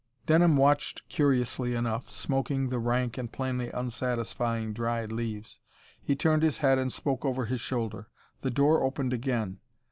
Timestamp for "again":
9.13-9.59